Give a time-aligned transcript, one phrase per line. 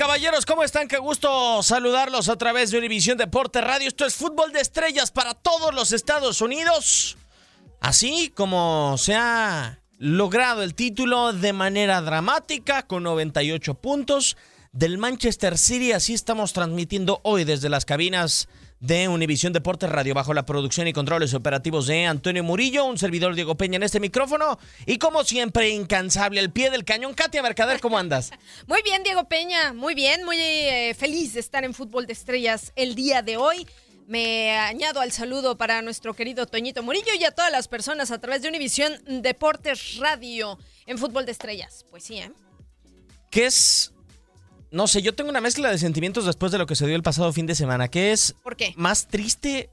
[0.00, 0.88] Caballeros, ¿cómo están?
[0.88, 3.86] Qué gusto saludarlos a través de Univisión Deporte Radio.
[3.86, 7.18] Esto es fútbol de estrellas para todos los Estados Unidos.
[7.82, 14.38] Así como se ha logrado el título de manera dramática con 98 puntos
[14.72, 15.92] del Manchester City.
[15.92, 18.48] Así estamos transmitiendo hoy desde las cabinas
[18.80, 23.34] de Univisión Deporte Radio bajo la producción y controles operativos de Antonio Murillo, un servidor
[23.34, 27.12] Diego Peña en este micrófono y como siempre incansable al pie del cañón.
[27.12, 28.30] Katia Mercader, ¿cómo andas?
[28.66, 32.72] Muy bien, Diego Peña, muy bien, muy eh, feliz de estar en Fútbol de Estrellas
[32.74, 33.66] el día de hoy.
[34.06, 38.18] Me añado al saludo para nuestro querido Toñito Murillo y a todas las personas a
[38.20, 41.84] través de Univisión Deportes Radio en Fútbol de Estrellas.
[41.90, 42.32] Pues sí, ¿eh?
[43.30, 43.92] ¿Qué es?
[44.72, 47.02] No sé, yo tengo una mezcla de sentimientos después de lo que se dio el
[47.02, 47.88] pasado fin de semana.
[47.88, 48.72] ¿Qué es ¿Por qué?
[48.76, 49.68] más triste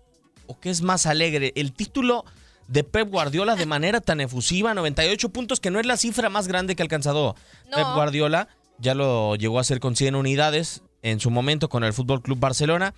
[0.47, 1.53] o qué es más alegre?
[1.55, 2.25] El título
[2.67, 6.47] de Pep Guardiola de manera tan efusiva, 98 puntos, que no es la cifra más
[6.47, 7.35] grande que ha alcanzado
[7.69, 7.77] No.
[7.77, 8.47] Pep Guardiola.
[8.79, 12.39] Ya lo llegó a hacer con 100 unidades en su momento con el Fútbol Club
[12.39, 12.93] Barcelona.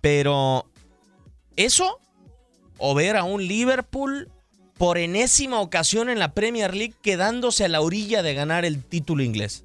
[0.00, 0.66] Pero,
[1.56, 2.00] ¿eso?
[2.78, 4.30] O ver a un Liverpool
[4.78, 9.22] por enésima ocasión en la Premier League quedándose a la orilla de ganar el título
[9.22, 9.64] inglés.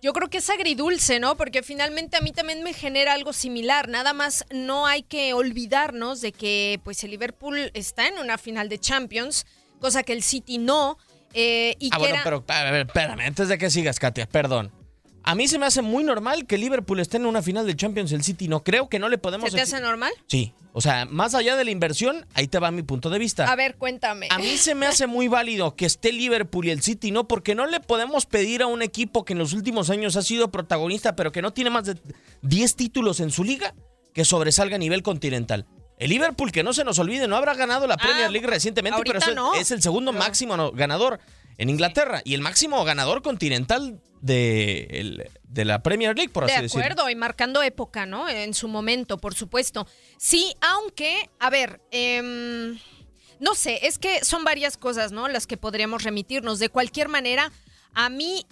[0.00, 1.36] Yo creo que es agridulce, ¿no?
[1.36, 3.88] Porque finalmente a mí también me genera algo similar.
[3.88, 8.68] Nada más no hay que olvidarnos de que pues el Liverpool está en una final
[8.68, 9.44] de Champions,
[9.80, 10.98] cosa que el City no.
[11.34, 14.26] eh, y Ah, que bueno, era- pero a ver, espérame, antes de que sigas, Katia,
[14.26, 14.72] perdón.
[15.22, 18.12] A mí se me hace muy normal que Liverpool esté en una final de Champions,
[18.12, 18.64] el City no.
[18.64, 19.50] Creo que no le podemos...
[19.50, 20.12] ¿Se te hace normal?
[20.26, 23.50] Sí, o sea, más allá de la inversión, ahí te va mi punto de vista.
[23.50, 24.28] A ver, cuéntame.
[24.30, 27.26] A mí se me hace muy válido que esté Liverpool y el City, ¿no?
[27.26, 30.50] Porque no le podemos pedir a un equipo que en los últimos años ha sido
[30.50, 31.96] protagonista, pero que no tiene más de
[32.42, 33.74] 10 títulos en su liga,
[34.14, 35.66] que sobresalga a nivel continental.
[35.98, 39.18] El Liverpool, que no se nos olvide, no habrá ganado la Premier League recientemente, pero
[39.18, 39.54] Ah, es, el- no.
[39.54, 41.18] es el segundo máximo ganador
[41.56, 46.52] en Inglaterra y el máximo ganador continental de, el- de la Premier League, por De
[46.52, 46.84] así decirlo.
[46.84, 48.28] acuerdo, y marcando época, ¿no?
[48.28, 49.86] En su momento, por supuesto.
[50.18, 52.78] Sí, aunque, a ver, em,
[53.40, 55.26] no sé, es que son varias cosas, ¿no?
[55.28, 56.58] Las que podríamos remitirnos.
[56.60, 57.50] De cualquier manera,
[57.94, 58.46] a mí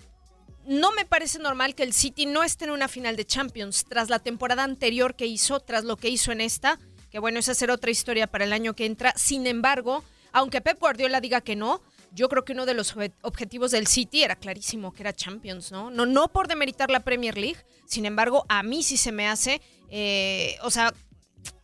[0.66, 4.08] no me parece normal que el City no esté en una final de Champions tras
[4.10, 6.78] la temporada anterior que hizo, tras lo que hizo en esta,
[7.16, 9.14] que bueno, esa será otra historia para el año que entra.
[9.16, 11.80] Sin embargo, aunque Pep Guardiola diga que no,
[12.12, 15.90] yo creo que uno de los objetivos del City era clarísimo, que era Champions, ¿no?
[15.90, 19.62] No, no por demeritar la Premier League, sin embargo, a mí sí se me hace,
[19.88, 20.92] eh, o sea,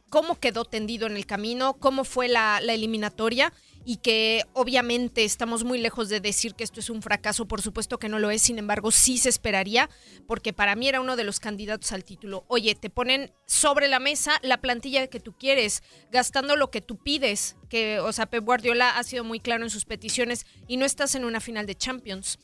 [0.08, 3.52] cómo quedó tendido en el camino, cómo fue la, la eliminatoria
[3.84, 7.98] y que obviamente estamos muy lejos de decir que esto es un fracaso, por supuesto
[7.98, 9.88] que no lo es, sin embargo sí se esperaría,
[10.26, 12.44] porque para mí era uno de los candidatos al título.
[12.48, 16.96] Oye, te ponen sobre la mesa la plantilla que tú quieres, gastando lo que tú
[16.96, 20.84] pides, que, o sea, Pep Guardiola ha sido muy claro en sus peticiones y no
[20.84, 22.38] estás en una final de Champions.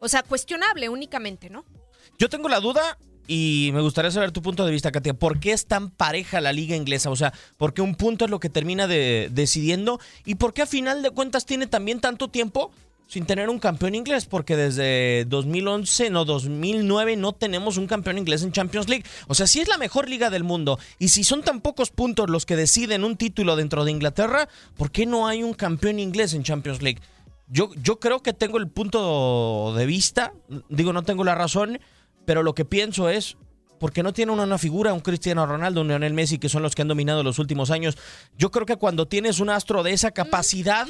[0.00, 1.64] O sea, cuestionable únicamente, ¿no?
[2.18, 5.14] Yo tengo la duda y me gustaría saber tu punto de vista, Katia.
[5.14, 7.10] ¿Por qué es tan pareja la liga inglesa?
[7.10, 9.98] O sea, ¿por qué un punto es lo que termina de, decidiendo?
[10.24, 12.70] ¿Y por qué a final de cuentas tiene también tanto tiempo
[13.06, 14.26] sin tener un campeón inglés?
[14.26, 19.04] Porque desde 2011, no, 2009 no tenemos un campeón inglés en Champions League.
[19.26, 22.28] O sea, si es la mejor liga del mundo y si son tan pocos puntos
[22.28, 26.34] los que deciden un título dentro de Inglaterra, ¿por qué no hay un campeón inglés
[26.34, 27.00] en Champions League?
[27.46, 30.32] Yo, yo creo que tengo el punto de vista,
[30.68, 31.78] digo, no tengo la razón,
[32.24, 33.36] pero lo que pienso es,
[33.78, 36.82] porque no tiene una, figura, un Cristiano Ronaldo, un Lionel Messi, que son los que
[36.82, 37.98] han dominado los últimos años.
[38.38, 40.86] Yo creo que cuando tienes un astro de esa capacidad,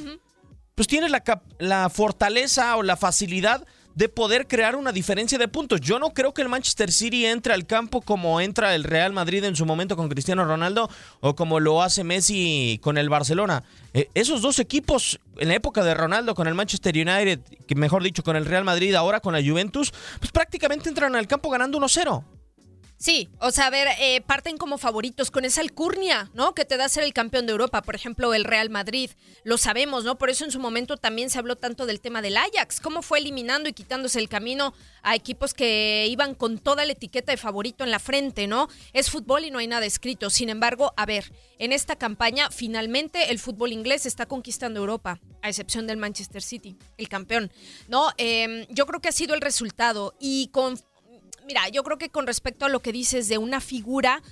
[0.74, 1.22] pues tienes la,
[1.58, 5.80] la fortaleza o la facilidad de poder crear una diferencia de puntos.
[5.80, 9.44] Yo no creo que el Manchester City entre al campo como entra el Real Madrid
[9.44, 13.62] en su momento con Cristiano Ronaldo o como lo hace Messi con el Barcelona.
[13.92, 18.02] Eh, esos dos equipos en la época de Ronaldo con el Manchester United, que mejor
[18.02, 21.78] dicho con el Real Madrid, ahora con la Juventus, pues prácticamente entran al campo ganando
[21.78, 22.24] 1-0.
[23.04, 26.54] Sí, o sea, a ver, eh, parten como favoritos con esa alcurnia, ¿no?
[26.54, 29.10] Que te da ser el campeón de Europa, por ejemplo, el Real Madrid.
[29.42, 30.16] Lo sabemos, ¿no?
[30.16, 33.18] Por eso en su momento también se habló tanto del tema del Ajax, cómo fue
[33.18, 34.72] eliminando y quitándose el camino
[35.02, 38.70] a equipos que iban con toda la etiqueta de favorito en la frente, ¿no?
[38.94, 40.30] Es fútbol y no hay nada escrito.
[40.30, 45.50] Sin embargo, a ver, en esta campaña finalmente el fútbol inglés está conquistando Europa, a
[45.50, 47.52] excepción del Manchester City, el campeón,
[47.86, 48.08] ¿no?
[48.16, 50.78] Em, yo creo que ha sido el resultado y con
[51.46, 54.22] mira, yo creo que con respecto a lo que dices de una figura,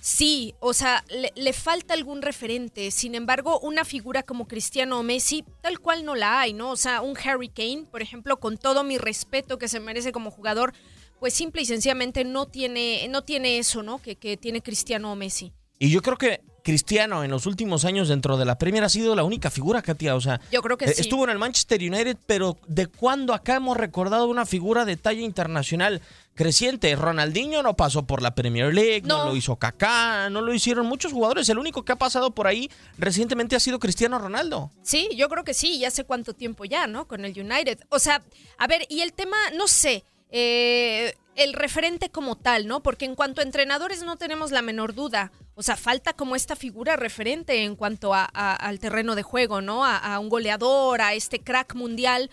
[0.00, 2.90] sí, o sea, le, falta algún referente.
[2.90, 6.70] Sin embargo, una figura como Cristiano o Messi, tal cual no la hay, ¿no?
[6.70, 10.30] O sea, un Harry Kane, por ejemplo, con todo mi respeto que se merece como
[10.30, 10.72] jugador,
[11.20, 14.00] pues simple y sencillamente no tiene, no tiene eso, ¿no?
[14.00, 15.52] Que, que tiene Cristiano o Messi.
[15.78, 19.14] Y yo creo que Cristiano en los últimos años dentro de la Premier ha sido
[19.14, 20.16] la única figura, Katia.
[20.16, 23.56] O sea, yo creo que eh, estuvo en el Manchester United, pero ¿de cuándo acá
[23.56, 26.00] hemos recordado una figura de talla internacional
[26.34, 26.94] creciente?
[26.96, 31.12] Ronaldinho no pasó por la Premier League, no, lo hizo Kaká, no lo hicieron muchos
[31.12, 31.48] jugadores.
[31.48, 34.70] El único que ha pasado por ahí recientemente ha sido Cristiano Ronaldo.
[34.82, 37.06] Sí, yo creo que sí, y hace cuánto tiempo ya, ¿no?
[37.06, 37.80] Con el United.
[37.88, 38.22] O sea,
[38.58, 40.04] a ver, y el tema, no sé.
[40.30, 42.82] Eh, el referente como tal, ¿no?
[42.82, 45.32] Porque en cuanto a entrenadores no tenemos la menor duda.
[45.54, 49.84] O sea, falta como esta figura referente en cuanto a, al terreno de juego, ¿no?
[49.84, 52.30] A, un goleador, a este crack mundial.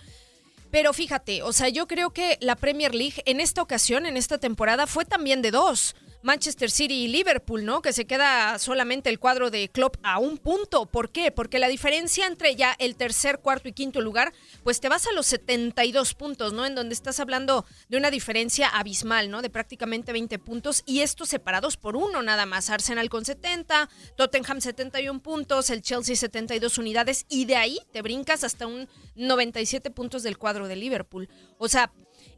[0.72, 4.38] Pero fíjate, o sea, yo creo que la Premier League en esta ocasión, en esta
[4.38, 5.96] temporada, fue también de dos.
[6.24, 7.82] Manchester City y Liverpool, ¿no?
[7.82, 10.86] Que se queda solamente el cuadro de Klopp a un punto.
[10.86, 11.32] ¿Por qué?
[11.32, 14.34] Porque la diferencia entre ya el tercer, cuarto y quinto lugar,
[14.64, 16.66] pues te vas a los 72 puntos, ¿no?
[16.66, 19.42] En donde estás hablando de una diferencia abismal, ¿no?
[19.42, 22.70] De prácticamente 20 puntos y estos separados por uno nada más.
[22.70, 28.44] Arsenal con 70, Tottenham 71 puntos, el Chelsea 72 unidades y de ahí te brincas
[28.44, 31.30] hasta un 97 puntos del cuadro de Liverpool.
[31.58, 31.92] O sea,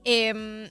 [0.05, 0.69] eh,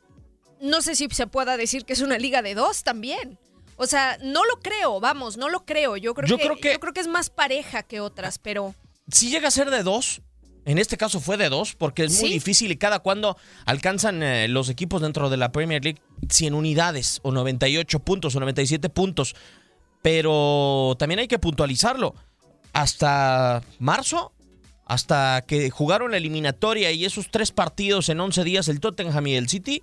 [0.62, 3.38] no sé si se pueda decir que es una liga de dos también.
[3.76, 5.96] O sea, no lo creo, vamos, no lo creo.
[5.96, 8.74] Yo creo, que, creo que, yo creo que es más pareja que otras, pero.
[9.10, 10.22] Si llega a ser de dos,
[10.64, 14.46] en este caso fue de dos, porque es muy difícil y cada cuando alcanzan eh,
[14.46, 16.00] los equipos dentro de la Premier League
[16.30, 19.34] 100 unidades, o 98 puntos, o 97 puntos.
[20.00, 22.14] Pero también hay que puntualizarlo.
[22.72, 24.32] Hasta marzo,
[24.86, 29.34] hasta que jugaron la eliminatoria y esos tres partidos en 11 días, el Tottenham y
[29.34, 29.82] el City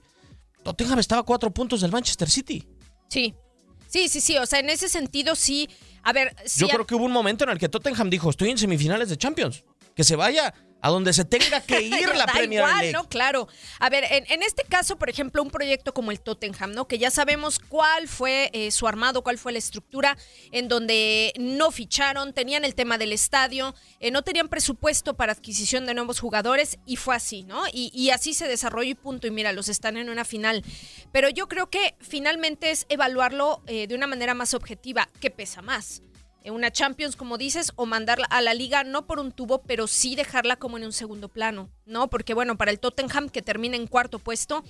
[0.63, 2.67] Tottenham estaba a cuatro puntos del Manchester City.
[3.09, 3.33] Sí.
[3.87, 4.37] Sí, sí, sí.
[4.37, 5.67] O sea, en ese sentido sí.
[6.03, 6.35] A ver.
[6.57, 9.17] Yo creo que hubo un momento en el que Tottenham dijo: Estoy en semifinales de
[9.17, 9.63] Champions.
[9.95, 12.91] Que se vaya a donde se tenga que ir la Premier League.
[12.91, 13.07] ¿no?
[13.07, 13.48] Claro.
[13.79, 16.88] A ver, en, este caso, por ejemplo, un proyecto como el Tottenham, ¿no?
[16.88, 20.17] Que ya sabemos cuál fue eh, su armado, cuál fue la estructura,
[20.51, 25.86] en donde no ficharon, tenían el tema del estadio, eh, no tenían presupuesto para adquisición
[25.86, 27.63] de nuevos jugadores y fue así, ¿no?
[27.71, 29.27] Y, así se desarrolló y punto.
[29.27, 30.63] Y mira, los están en una final.
[31.12, 35.09] Pero yo creo que finalmente es evaluarlo eh, de una manera más objetiva.
[35.19, 36.01] ¿Qué pesa más?
[36.46, 40.15] Una Champions, como dices, o mandarla a la liga no por un tubo, pero sí
[40.15, 42.10] dejarla como en un segundo plano, ¿no?
[42.10, 44.63] Porque bueno, para el Tottenham que termina en cuarto puesto,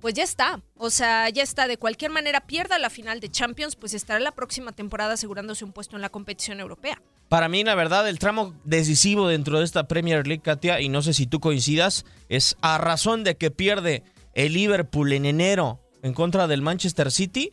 [0.00, 0.62] pues ya está.
[0.76, 1.66] O sea, ya está.
[1.66, 5.72] De cualquier manera, pierda la final de Champions, pues estará la próxima temporada asegurándose un
[5.72, 7.02] puesto en la competición europea.
[7.28, 11.02] Para mí, la verdad, el tramo decisivo dentro de esta Premier League, Katia, y no
[11.02, 14.04] sé si tú coincidas, es a razón de que pierde
[14.34, 17.52] el Liverpool en enero en contra del Manchester City.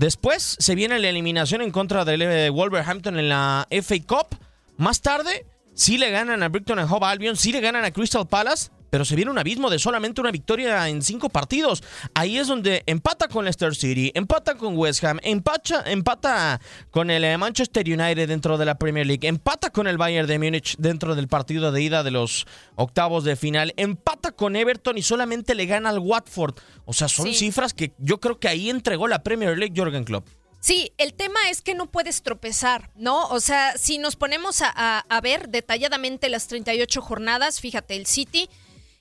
[0.00, 4.34] Después se viene la eliminación en contra del eh, Wolverhampton en la FA Cup.
[4.78, 8.26] Más tarde, sí le ganan a Brighton and Hove Albion, sí le ganan a Crystal
[8.26, 11.82] Palace pero se viene un abismo de solamente una victoria en cinco partidos.
[12.14, 17.24] Ahí es donde empata con Leicester City, empata con West Ham, empata, empata con el
[17.24, 21.14] eh, Manchester United dentro de la Premier League, empata con el Bayern de Múnich dentro
[21.14, 25.66] del partido de ida de los octavos de final, empata con Everton y solamente le
[25.66, 26.54] gana al Watford.
[26.84, 30.26] O sea, son cifras que yo creo que ahí entregó la Premier League Jorgen Klopp.
[30.60, 33.28] Sí, el tema es que no puedes tropezar, ¿no?
[33.28, 38.50] O sea, si nos ponemos a, a ver detalladamente las 38 jornadas, fíjate, el City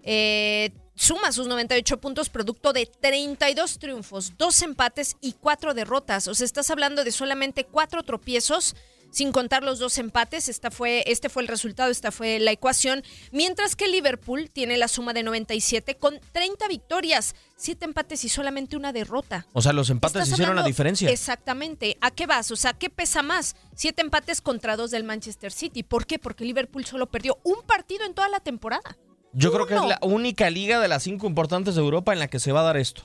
[0.03, 6.27] eh, suma sus 98 puntos producto de 32 triunfos, dos empates y cuatro derrotas.
[6.27, 8.75] O sea, estás hablando de solamente cuatro tropiezos
[9.11, 10.49] sin contar los dos empates.
[10.49, 13.03] Esta fue, este fue el resultado, esta fue la ecuación.
[13.31, 18.77] Mientras que Liverpool tiene la suma de 97 con 30 victorias, siete empates y solamente
[18.77, 19.47] una derrota.
[19.53, 21.09] O sea, los empates hicieron la diferencia.
[21.09, 21.97] Exactamente.
[22.01, 22.51] ¿A qué vas?
[22.51, 23.55] O sea, ¿qué pesa más?
[23.75, 25.83] Siete empates contra dos del Manchester City.
[25.83, 26.19] ¿Por qué?
[26.19, 28.97] Porque Liverpool solo perdió un partido en toda la temporada.
[29.33, 32.27] Yo creo que es la única liga de las cinco importantes de Europa en la
[32.27, 33.03] que se va a dar esto.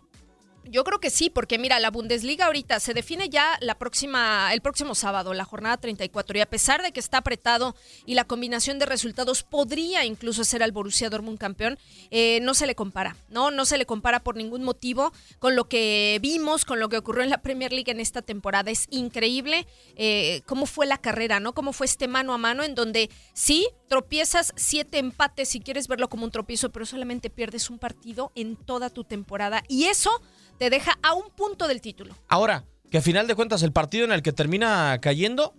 [0.71, 4.63] Yo creo que sí, porque mira, la Bundesliga ahorita se define ya la próxima, el
[4.63, 8.79] próximo sábado, la jornada 34, y a pesar de que está apretado y la combinación
[8.79, 11.79] de resultados podría incluso ser al Borussia Dortmund campeón,
[12.11, 13.51] eh, no se le compara, ¿no?
[13.51, 17.23] No se le compara por ningún motivo con lo que vimos, con lo que ocurrió
[17.23, 18.71] en la Premier League en esta temporada.
[18.71, 19.67] Es increíble
[19.97, 21.53] eh, cómo fue la carrera, ¿no?
[21.53, 26.09] Cómo fue este mano a mano en donde sí tropiezas siete empates si quieres verlo
[26.09, 29.63] como un tropiezo, pero solamente pierdes un partido en toda tu temporada.
[29.69, 30.11] Y eso
[30.59, 32.15] te deja a un punto del título.
[32.29, 35.55] Ahora, que a final de cuentas el partido en el que termina cayendo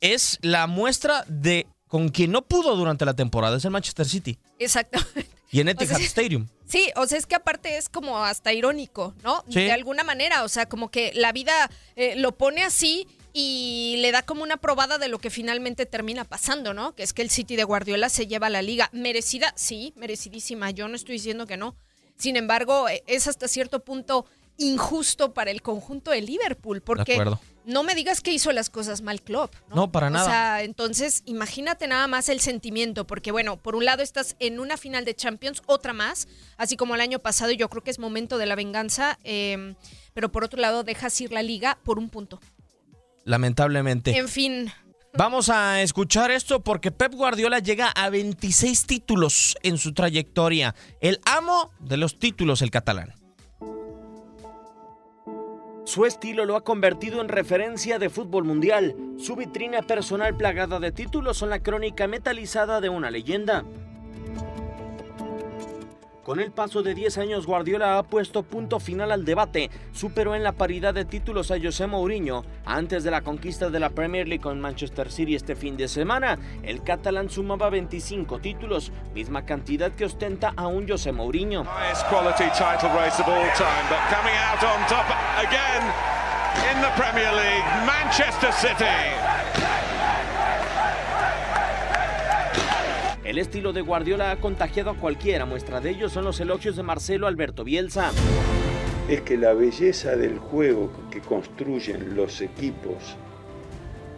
[0.00, 4.38] es la muestra de con quien no pudo durante la temporada, es el Manchester City.
[4.58, 5.26] Exactamente.
[5.50, 6.48] Y en Etihad Stadium.
[6.66, 9.44] Sí, o sea, es que aparte es como hasta irónico, ¿no?
[9.46, 14.10] De alguna manera, o sea, como que la vida eh, lo pone así y le
[14.12, 16.94] da como una probada de lo que finalmente termina pasando, ¿no?
[16.94, 18.90] Que es que el City de Guardiola se lleva la liga.
[18.92, 20.70] Merecida, sí, merecidísima.
[20.70, 21.76] Yo no estoy diciendo que no.
[22.16, 24.26] Sin embargo, es hasta cierto punto
[24.58, 27.22] injusto para el conjunto de Liverpool, porque
[27.64, 29.54] no me digas que hizo las cosas mal Klopp.
[29.68, 29.76] ¿no?
[29.76, 30.24] no, para nada.
[30.24, 34.60] O sea, entonces imagínate nada más el sentimiento, porque bueno, por un lado estás en
[34.60, 37.98] una final de Champions, otra más, así como el año pasado, yo creo que es
[37.98, 39.74] momento de la venganza, em,
[40.14, 42.40] pero por otro lado dejas ir la liga por un punto.
[43.24, 44.16] Lamentablemente.
[44.16, 44.72] En fin,
[45.18, 50.74] Vamos a escuchar esto porque Pep Guardiola llega a 26 títulos en su trayectoria.
[51.00, 53.14] El amo de los títulos, el catalán.
[55.84, 58.94] Su estilo lo ha convertido en referencia de fútbol mundial.
[59.16, 63.64] Su vitrina personal plagada de títulos son la crónica metalizada de una leyenda.
[66.26, 69.70] Con el paso de 10 años, Guardiola ha puesto punto final al debate.
[69.92, 72.44] Superó en la paridad de títulos a José Mourinho.
[72.64, 76.36] Antes de la conquista de la Premier League con Manchester City este fin de semana,
[76.64, 81.62] el catalán sumaba 25 títulos, misma cantidad que ostenta aún José Mourinho.
[87.86, 89.25] Manchester City.
[93.26, 96.84] El estilo de Guardiola ha contagiado a cualquiera, muestra de ello son los elogios de
[96.84, 98.12] Marcelo Alberto Bielsa.
[99.08, 103.16] Es que la belleza del juego que construyen los equipos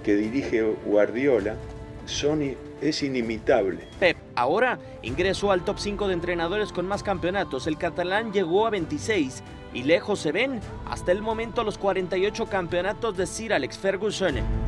[0.05, 1.57] que dirige Guardiola
[2.05, 3.89] son, es inimitable.
[3.99, 7.67] Pep ahora ingresó al top 5 de entrenadores con más campeonatos.
[7.67, 13.17] El catalán llegó a 26 y lejos se ven hasta el momento los 48 campeonatos
[13.17, 14.68] de Sir Alex Ferguson.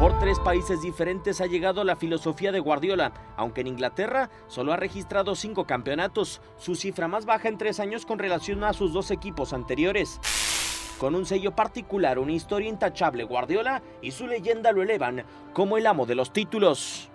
[0.00, 4.76] Por tres países diferentes ha llegado la filosofía de Guardiola, aunque en Inglaterra solo ha
[4.76, 9.10] registrado cinco campeonatos, su cifra más baja en tres años con relación a sus dos
[9.10, 10.18] equipos anteriores.
[10.98, 15.86] Con un sello particular, una historia intachable, Guardiola y su leyenda lo elevan como el
[15.86, 17.10] amo de los títulos.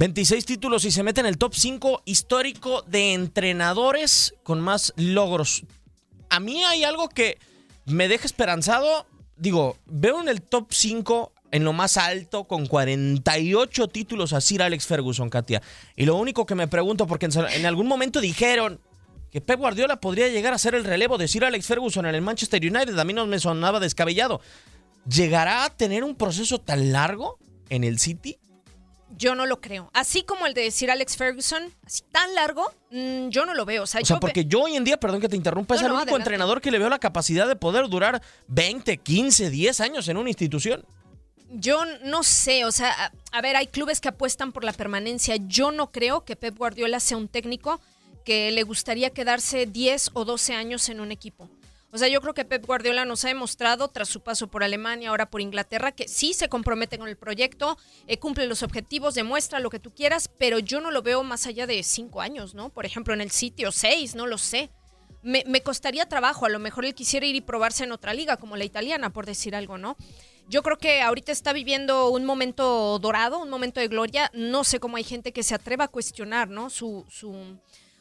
[0.00, 5.64] 26 títulos y se mete en el top 5 histórico de entrenadores con más logros.
[6.30, 7.36] A mí hay algo que
[7.84, 9.06] me deja esperanzado.
[9.36, 14.62] Digo, veo en el top 5 en lo más alto con 48 títulos a Sir
[14.62, 15.60] Alex Ferguson, Katia.
[15.96, 18.80] Y lo único que me pregunto, porque en algún momento dijeron,
[19.30, 22.22] que Pep Guardiola podría llegar a ser el relevo de Sir Alex Ferguson en el
[22.22, 22.98] Manchester United.
[22.98, 24.40] A mí no me sonaba descabellado.
[25.06, 27.38] ¿Llegará a tener un proceso tan largo
[27.68, 28.38] en el City?
[29.16, 29.90] Yo no lo creo.
[29.92, 33.82] Así como el de decir Alex Ferguson, así tan largo, mm, yo no lo veo.
[33.82, 35.80] O sea, O sea, yo porque yo hoy en día, perdón que te interrumpa, es
[35.82, 36.22] el no, único adelante.
[36.22, 40.30] entrenador que le veo la capacidad de poder durar 20, 15, 10 años en una
[40.30, 40.84] institución.
[41.52, 45.34] Yo no sé, o sea, a, a ver, hay clubes que apuestan por la permanencia.
[45.36, 47.80] Yo no creo que Pep Guardiola sea un técnico
[48.24, 51.48] que le gustaría quedarse 10 o 12 años en un equipo.
[51.92, 55.10] O sea, yo creo que Pep Guardiola nos ha demostrado, tras su paso por Alemania,
[55.10, 59.58] ahora por Inglaterra, que sí se compromete con el proyecto, eh, cumple los objetivos, demuestra
[59.58, 62.70] lo que tú quieras, pero yo no lo veo más allá de 5 años, ¿no?
[62.70, 64.70] Por ejemplo, en el sitio 6, no lo sé.
[65.22, 68.36] Me, me costaría trabajo, a lo mejor él quisiera ir y probarse en otra liga,
[68.36, 69.96] como la italiana, por decir algo, ¿no?
[70.50, 74.32] Yo creo que ahorita está viviendo un momento dorado, un momento de gloria.
[74.34, 76.70] No sé cómo hay gente que se atreva a cuestionar, ¿no?
[76.70, 77.32] Su, su,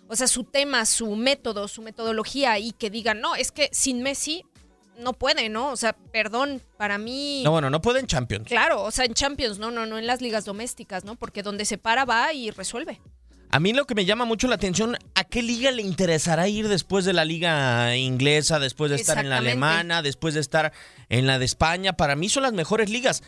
[0.09, 4.01] o sea, su tema, su método, su metodología y que digan, no, es que sin
[4.01, 4.43] Messi
[4.97, 5.69] no puede, ¿no?
[5.69, 7.43] O sea, perdón, para mí...
[7.45, 8.47] No, bueno, no pueden Champions.
[8.47, 11.15] Claro, o sea, en Champions, no, no, no en las ligas domésticas, ¿no?
[11.15, 12.99] Porque donde se para va y resuelve.
[13.51, 16.67] A mí lo que me llama mucho la atención, ¿a qué liga le interesará ir
[16.67, 20.73] después de la liga inglesa, después de estar en la alemana, después de estar
[21.09, 21.93] en la de España?
[21.93, 23.23] Para mí son las mejores ligas.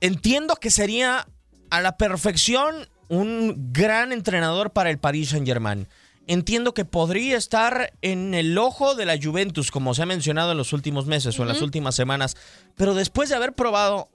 [0.00, 1.26] Entiendo que sería
[1.70, 5.86] a la perfección un gran entrenador para el Paris Saint-Germain.
[6.28, 10.58] Entiendo que podría estar en el ojo de la Juventus, como se ha mencionado en
[10.58, 12.36] los últimos meses o en las últimas semanas.
[12.76, 14.10] Pero después de haber probado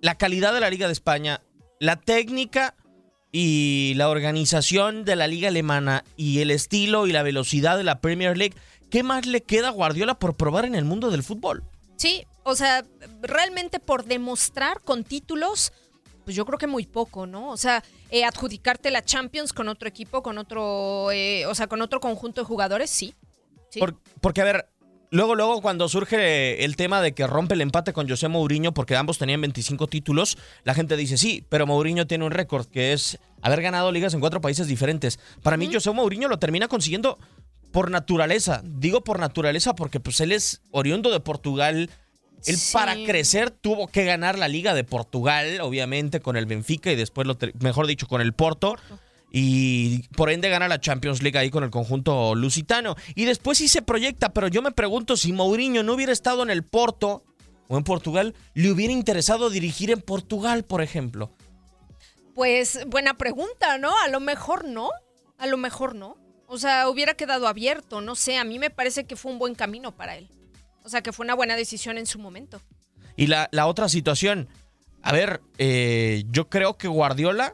[0.00, 1.42] la calidad de la Liga de España,
[1.78, 2.74] la técnica
[3.30, 8.00] y la organización de la liga alemana y el estilo y la velocidad de la
[8.00, 8.56] Premier League,
[8.90, 11.62] ¿qué más le queda a Guardiola por probar en el mundo del fútbol?
[11.96, 12.84] Sí, o sea,
[13.20, 15.72] realmente por demostrar con títulos,
[16.30, 17.50] pues yo creo que muy poco, ¿no?
[17.50, 21.82] O sea, eh, adjudicarte la Champions con otro equipo, con otro, eh, o sea, con
[21.82, 23.14] otro conjunto de jugadores, sí.
[23.68, 23.80] Sí.
[23.80, 24.68] Por- porque, a ver,
[25.10, 28.94] luego, luego cuando surge el tema de que rompe el empate con José Mourinho, porque
[28.94, 33.18] ambos tenían 25 títulos, la gente dice, sí, pero Mourinho tiene un récord, que es
[33.42, 35.18] haber ganado ligas en cuatro países diferentes.
[35.42, 37.18] Para mí, José Mourinho lo termina consiguiendo
[37.72, 38.62] por naturaleza.
[38.64, 41.90] Digo por naturaleza porque pues él es oriundo de Portugal.
[42.46, 42.72] Él Sí.
[42.72, 47.26] para crecer tuvo que ganar la Liga de Portugal, obviamente con el Benfica y después,
[47.26, 48.76] lo mejor dicho, con el Porto.
[49.32, 52.96] Y por ende gana la Champions League ahí con el conjunto lusitano.
[53.14, 56.50] Y después sí se proyecta, pero yo me pregunto si Mourinho no hubiera estado en
[56.50, 57.22] el Porto
[57.68, 61.30] o en Portugal, le hubiera interesado dirigir en Portugal, por ejemplo.
[62.34, 63.92] Pues buena pregunta, ¿no?
[64.04, 64.90] A lo mejor no,
[65.38, 66.16] a lo mejor no.
[66.48, 69.54] O sea, hubiera quedado abierto, no sé, a mí me parece que fue un buen
[69.54, 70.28] camino para él.
[70.84, 72.60] O sea, que fue una buena decisión en su momento.
[73.16, 74.48] Y la, la otra situación,
[75.02, 77.52] a ver, eh, yo creo que Guardiola,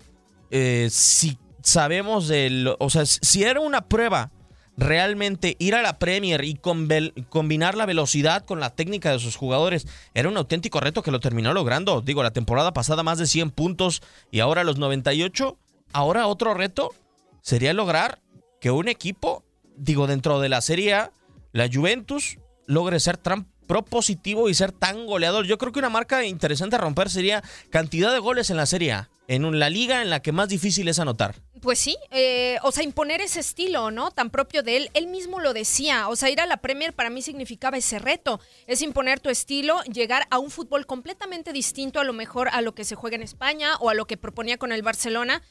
[0.51, 4.31] eh, si sabemos del, o sea, si era una prueba
[4.77, 9.87] realmente ir a la Premier y combinar la velocidad con la técnica de sus jugadores,
[10.15, 12.03] era un auténtico reto que lo terminó logrando.
[12.03, 15.59] Digo, la temporada pasada más de 100 puntos y ahora los 98.
[15.93, 16.95] Ahora otro reto
[17.41, 18.21] sería lograr
[18.61, 19.45] que un equipo,
[19.77, 21.13] digo, dentro de la Serie A,
[21.53, 25.47] la Juventus, logre ser tan propositivo y ser tan goleador.
[25.47, 28.93] Yo creo que una marca interesante a romper sería cantidad de goles en la Serie
[28.93, 31.35] A, en la liga en la que más difícil es anotar.
[31.63, 34.11] Pues sí, eh, o sea, imponer ese estilo, ¿no?
[34.11, 34.91] Tan propio de él.
[34.95, 36.09] Él mismo lo decía.
[36.09, 38.41] O sea, ir a la Premier para mí significaba ese reto.
[38.67, 42.75] Es imponer tu estilo, llegar a un fútbol completamente distinto a lo mejor a lo
[42.75, 45.43] que se juega en España o a lo que proponía con el Barcelona.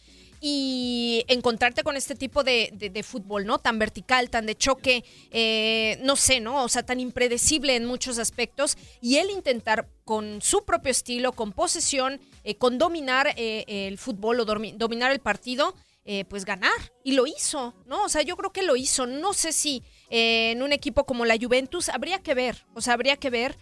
[0.48, 3.58] Y encontrarte con este tipo de, fútbol, ¿no?
[3.58, 6.64] Tan vertical, tan de choque, eh, no sé, ¿no?
[6.64, 8.78] O sea, tan impredecible en muchos aspectos.
[9.02, 14.40] Y él intentar con su propio estilo, con posesión, eh, con dominar eh, el fútbol
[14.40, 15.74] o dominar el partido,
[16.06, 16.94] eh, pues ganar.
[17.04, 18.04] Y lo hizo, ¿no?
[18.04, 19.08] O sea, yo creo que lo hizo.
[19.08, 19.82] No sé si
[20.12, 23.58] en un equipo como la Juventus habría que ver, o sea, habría que ver.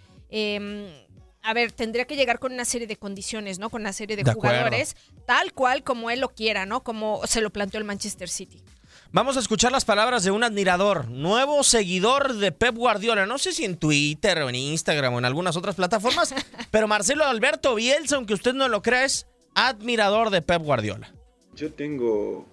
[1.44, 3.70] A ver, tendría que llegar con una serie de condiciones, ¿no?
[3.70, 4.58] Con una serie de, De acuerdo.
[4.58, 6.84] jugadores, tal cual como él lo quiera, ¿no?
[6.84, 8.64] Como se lo planteó el Manchester City.
[9.12, 13.26] Vamos a escuchar las palabras de un admirador, nuevo seguidor de Pep Guardiola.
[13.26, 16.34] No sé si en Twitter o en Instagram o en algunas otras plataformas,
[16.72, 21.14] pero Marcelo Alberto Bielsa, aunque usted no lo crea, es admirador de Pep Guardiola.
[21.56, 22.48] Yo tengo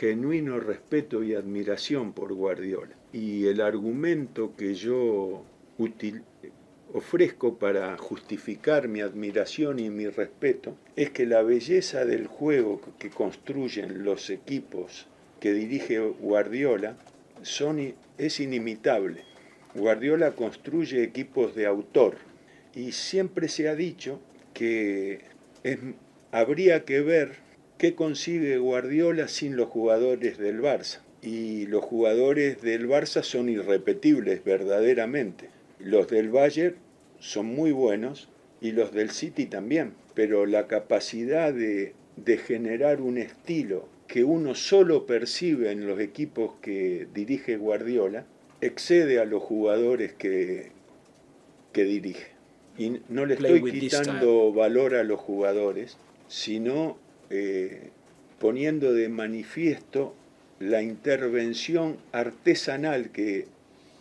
[0.00, 2.94] genuino respeto y admiración por Guardiola.
[3.12, 5.44] Y el argumento que yo
[5.78, 6.22] util-
[6.96, 13.10] ofrezco para justificar mi admiración y mi respeto es que la belleza del juego que
[13.10, 15.06] construyen los equipos
[15.38, 16.96] que dirige Guardiola
[18.16, 19.24] es inimitable.
[19.74, 22.16] Guardiola construye equipos de autor
[22.74, 24.18] y siempre se ha dicho
[24.54, 25.20] que
[26.32, 27.32] habría que ver
[27.76, 31.00] qué consigue Guardiola sin los jugadores del Barça.
[31.20, 35.50] y los jugadores del Barça son irrepetibles verdaderamente.
[35.78, 36.85] Los del Bayern
[37.20, 38.28] son muy buenos
[38.60, 44.54] y los del City también, pero la capacidad de, de generar un estilo que uno
[44.54, 48.24] solo percibe en los equipos que dirige Guardiola
[48.60, 50.70] excede a los jugadores que,
[51.72, 52.28] que dirige.
[52.78, 55.96] Y no le estoy quitando valor a los jugadores,
[56.28, 56.98] sino
[57.30, 57.90] eh,
[58.38, 60.14] poniendo de manifiesto
[60.60, 63.46] la intervención artesanal que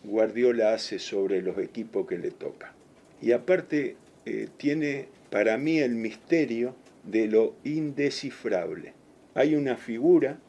[0.04, 2.74] Guardiola hace sobre los equipos que le toca.
[3.22, 8.94] Y aparte eh, tiene para mí el misterio de lo indescifrable.
[9.34, 10.40] Hay una figura,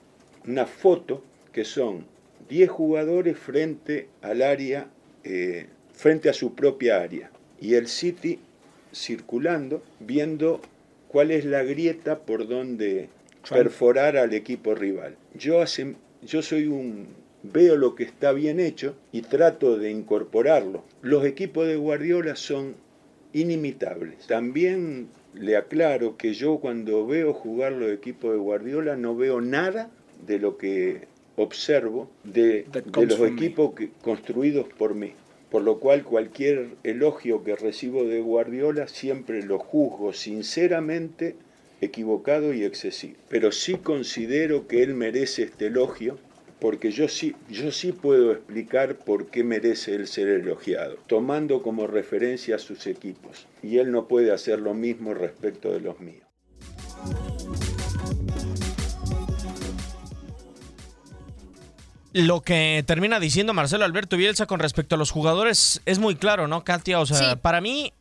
[0.47, 2.07] una foto, que son
[2.49, 4.89] 10 jugadores frente al área,
[5.25, 7.31] eh, frente a su propia área.
[7.61, 8.39] Y el City
[8.95, 10.61] circulando, viendo
[11.09, 13.09] cuál es la grieta por donde
[13.49, 15.17] perforar al equipo rival.
[15.35, 17.09] Yo, hace, yo soy un
[17.53, 20.85] veo lo que está bien hecho y trato de incorporarlo.
[21.03, 22.75] Los equipos de Guardiola son
[23.33, 24.27] inimitables.
[24.27, 29.91] También le aclaro que yo cuando veo jugar los equipos de Guardiola no veo nada
[30.27, 31.03] de lo que
[31.37, 35.13] observo de, los equipos construidos por mí.
[35.51, 41.37] Por lo cual cualquier elogio que recibo de Guardiola siempre lo juzgo sinceramente
[41.81, 43.17] equivocado y excesivo.
[43.29, 46.19] Pero sí considero que él merece este elogio
[46.61, 51.87] porque yo sí, yo sí puedo explicar por qué merece él ser elogiado, tomando como
[51.87, 53.47] referencia a sus equipos.
[53.63, 56.25] Y él no puede hacer lo mismo respecto de los míos.
[62.13, 66.49] Lo que termina diciendo Marcelo Alberto Bielsa con respecto a los jugadores es muy claro,
[66.49, 66.99] ¿no, Katia?
[66.99, 67.93] O sea, para mí,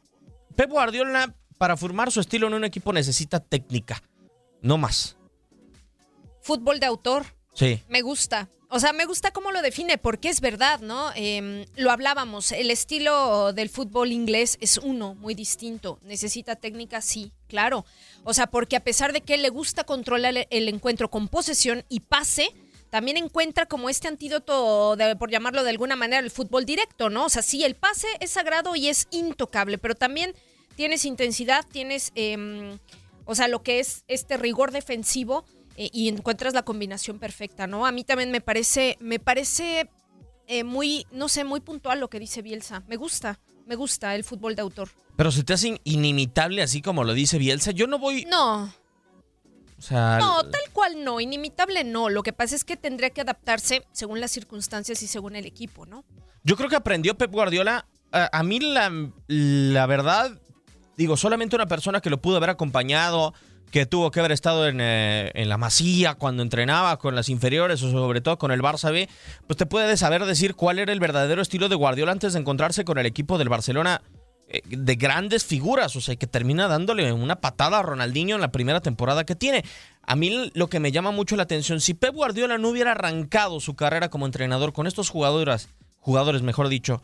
[0.55, 4.01] Pep Guardiola, para formar su estilo en un equipo necesita técnica,
[4.61, 5.17] no más.
[6.39, 7.34] Fútbol de autor.
[7.55, 7.81] Sí.
[7.87, 8.49] Me gusta.
[8.69, 11.11] O sea, me gusta cómo lo define, porque es verdad, ¿no?
[11.15, 15.99] Em, lo hablábamos, el estilo del fútbol inglés es uno, muy distinto.
[16.03, 17.85] Necesita técnica, sí, claro.
[18.23, 22.01] O sea, porque a pesar de que le gusta controlar el encuentro con posesión y
[22.01, 22.53] pase,
[22.89, 27.25] también encuentra como este antídoto, de, por llamarlo de alguna manera, el fútbol directo, ¿no?
[27.25, 30.33] O sea, sí, el pase es sagrado y es intocable, pero también
[30.75, 32.79] tienes intensidad, tienes, em,
[33.25, 37.85] o sea, lo que es este rigor defensivo eh, y encuentras la combinación perfecta, ¿no?
[37.85, 39.89] A mí también me parece, me parece
[40.47, 42.83] eh, muy, no sé, muy puntual lo que dice Bielsa.
[42.87, 44.89] Me gusta, me gusta el fútbol de autor.
[45.15, 47.71] Pero se te hace inimitable así como lo dice Bielsa.
[47.71, 48.25] Yo no voy.
[48.25, 48.71] No
[49.91, 52.09] no, tal cual no, inimitable no.
[52.09, 55.85] Lo que pasa es que tendría que adaptarse según las circunstancias y según el equipo,
[55.85, 56.03] ¿no?
[56.43, 57.87] Yo creo que aprendió Pep Guardiola.
[58.11, 58.91] A, mí la,
[59.27, 60.39] la, verdad,
[60.95, 63.33] digo, solamente una persona que lo pudo haber acompañado,
[63.75, 67.83] que tuvo que haber estado en, eh, en, la masía cuando entrenaba con las inferiores
[67.83, 69.09] o sobre todo con el Barça B,
[69.47, 72.85] pues te puede saber decir cuál era el verdadero estilo de Guardiola antes de encontrarse
[72.85, 74.01] con el equipo del Barcelona
[74.47, 78.53] eh, de grandes figuras, o sea, que termina dándole una patada a Ronaldinho en la
[78.53, 79.65] primera temporada que tiene.
[80.03, 83.59] A mí lo que me llama mucho la atención, si Pep Guardiola no hubiera arrancado
[83.59, 85.67] su carrera como entrenador con estos jugadores,
[85.99, 87.01] jugadores mejor dicho,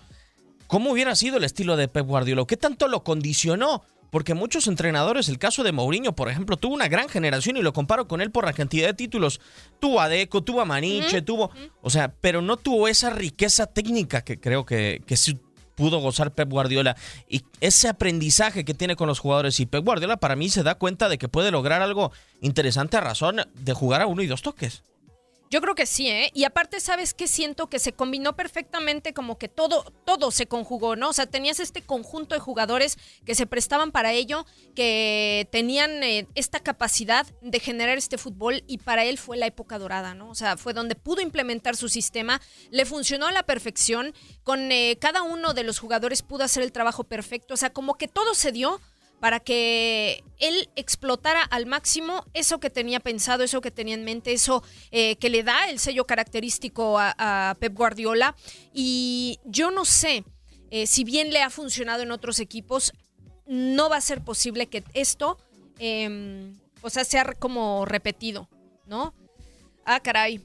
[0.68, 2.46] ¿cómo hubiera sido el estilo de Pep Guardiola?
[2.48, 3.84] ¿Qué tanto lo condicionó?
[4.12, 7.74] Porque muchos entrenadores, el caso de Mourinho, por ejemplo, tuvo una gran generación y lo
[7.74, 9.40] comparo con él por la cantidad de títulos.
[9.80, 11.50] Tuvo a Deco, tuvo a Maniche, tuvo...
[11.82, 15.16] O sea, pero no tuvo esa riqueza técnica que creo que, que
[15.76, 16.96] pudo gozar Pep Guardiola
[17.28, 20.76] y ese aprendizaje que tiene con los jugadores y Pep Guardiola para mí se da
[20.76, 24.42] cuenta de que puede lograr algo interesante a razón de jugar a uno y dos
[24.42, 24.84] toques.
[25.52, 26.32] Yo creo que sí, ¿eh?
[26.34, 27.28] Y aparte, ¿sabes qué?
[27.28, 31.10] Siento que se combinó perfectamente, como que todo, todo se conjugó, ¿no?
[31.10, 36.26] O sea, tenías este conjunto de jugadores que se prestaban para ello, que tenían eh,
[36.36, 40.30] esta capacidad de generar este fútbol y para él fue la época dorada, ¿no?
[40.30, 44.98] O sea, fue donde pudo implementar su sistema, le funcionó a la perfección, con eh,
[45.02, 48.36] cada uno de los jugadores pudo hacer el trabajo perfecto, o sea, como que todo
[48.36, 48.80] se dio
[49.22, 54.34] para que él explotara al máximo eso que tenía pensado, eso que tenía en mente,
[54.34, 58.36] eso eh, que le da el sello característico a, Pep Guardiola.
[58.74, 60.26] Y yo no sé,
[60.72, 62.94] eh, si bien le ha funcionado en otros equipos,
[63.46, 65.38] no va a ser posible que esto,
[65.78, 68.50] em, o sea, sea como repetido,
[68.88, 69.14] ¿no?
[69.86, 70.42] Ah, caray.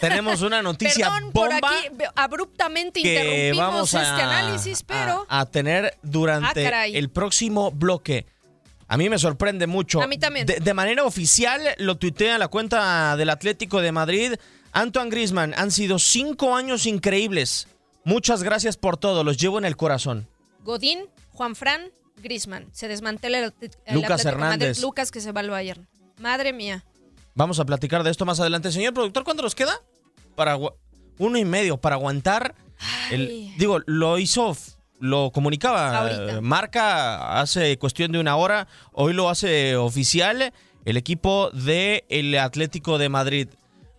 [0.00, 6.66] Tenemos una noticia Perdón bomba por aquí abruptamente interrumpimos este análisis, pero a, tener durante
[6.66, 8.26] ah, el próximo bloque.
[8.88, 10.00] A mí me sorprende mucho.
[10.00, 10.46] A mí también.
[10.46, 14.32] De, manera oficial lo tuitea la cuenta del Atlético de Madrid.
[14.72, 17.68] Antoine Grisman, han sido cinco años increíbles.
[18.04, 20.26] Muchas gracias por todo, los llevo en el corazón.
[20.64, 21.00] Godín,
[21.32, 22.66] Juan Fran, Grisman.
[22.72, 23.54] Se desmantela el,
[23.92, 24.80] Lucas Hernández.
[24.80, 25.86] Lucas que se va al Bayern.
[26.18, 26.84] Madre mía.
[27.38, 28.72] Vamos a platicar de esto más adelante.
[28.72, 29.80] Señor productor, ¿cuánto nos queda?
[30.34, 30.56] para
[31.18, 32.54] uno y medio para aguantar.
[33.10, 34.56] El, digo, lo hizo,
[35.00, 36.40] lo comunicaba Ahorita.
[36.40, 38.66] Marca hace cuestión de una hora.
[38.92, 40.52] Hoy lo hace oficial
[40.84, 43.48] el equipo del el Atlético de Madrid.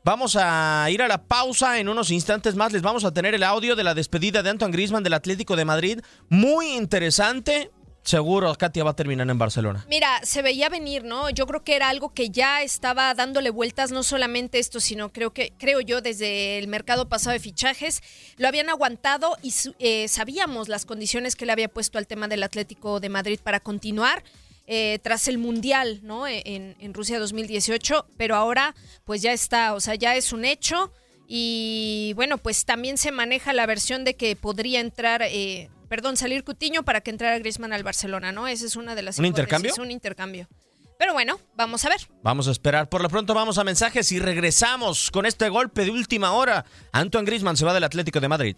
[0.05, 2.71] Vamos a ir a la pausa en unos instantes más.
[2.71, 5.65] Les vamos a tener el audio de la despedida de Antoine Griezmann del Atlético de
[5.65, 5.99] Madrid.
[6.29, 7.71] Muy interesante.
[8.09, 9.85] Seguro Katia va a terminar en Barcelona.
[9.87, 11.29] Mira, se veía venir, ¿no?
[11.29, 15.31] Yo creo que era algo que ya estaba dándole vueltas, no solamente esto, sino creo
[15.31, 18.01] que, creo yo, desde el mercado pasado de fichajes,
[18.37, 22.41] lo habían aguantado y eh, sabíamos las condiciones que le había puesto al tema del
[22.41, 24.23] Atlético de Madrid para continuar.
[24.71, 26.25] eh, tras el Mundial, ¿no?
[26.27, 28.73] E- En, en Rusia 2018, pero ahora
[29.05, 30.91] pues ya está, o sea, ya es un hecho
[31.27, 36.43] y bueno, pues también se maneja la versión de que podría entrar, eh, perdón, salir
[36.43, 38.47] Cutiño para que entrara Griezmann al Barcelona, ¿no?
[38.47, 39.83] Esa es una de las ¿Un hipótesis, intercambio?
[39.83, 40.47] Un intercambio.
[40.97, 41.99] Pero bueno, vamos a ver.
[42.23, 42.89] Vamos a esperar.
[42.89, 46.65] Por lo pronto vamos a mensajes y regresamos con este golpe de última hora.
[46.91, 48.57] Antoine Griezmann se va del Atlético de Madrid.